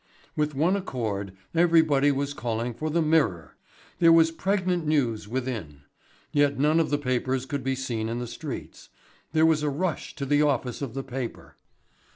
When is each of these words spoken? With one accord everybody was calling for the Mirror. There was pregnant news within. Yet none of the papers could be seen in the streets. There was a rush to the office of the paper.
With 0.35 0.55
one 0.55 0.75
accord 0.75 1.31
everybody 1.53 2.11
was 2.11 2.33
calling 2.33 2.73
for 2.73 2.89
the 2.89 3.03
Mirror. 3.03 3.55
There 3.99 4.11
was 4.11 4.31
pregnant 4.31 4.87
news 4.87 5.27
within. 5.27 5.81
Yet 6.31 6.57
none 6.57 6.79
of 6.79 6.89
the 6.89 6.97
papers 6.97 7.45
could 7.45 7.63
be 7.63 7.75
seen 7.75 8.09
in 8.09 8.17
the 8.17 8.25
streets. 8.25 8.89
There 9.33 9.45
was 9.45 9.61
a 9.61 9.69
rush 9.69 10.15
to 10.15 10.25
the 10.25 10.41
office 10.41 10.81
of 10.81 10.95
the 10.95 11.03
paper. 11.03 11.55